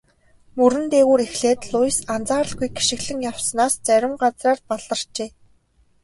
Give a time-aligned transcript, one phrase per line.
[0.57, 5.29] Мөрөн дээгүүр эхлээд Луис анзааралгүй гишгэлэн явснаас зарим газраар баларчээ.